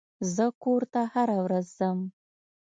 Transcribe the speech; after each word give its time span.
زه 0.35 0.45
کور 0.63 0.81
ته 0.93 1.01
هره 1.13 1.37
ورځ 1.45 1.65
ځم. 1.77 1.99